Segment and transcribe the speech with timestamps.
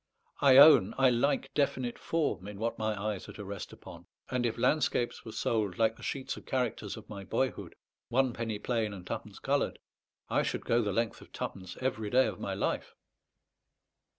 [0.41, 4.47] I own I like definite form in what my eyes are to rest upon; and
[4.47, 7.75] if landscapes were sold, like the sheets of characters of my boyhood,
[8.09, 9.77] one penny plain and twopence coloured,
[10.27, 12.95] I should go the length of twopence every day of my life.